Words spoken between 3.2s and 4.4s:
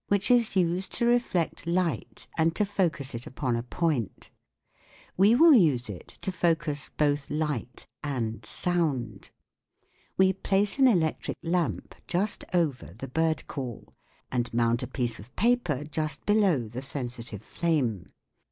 upon a point: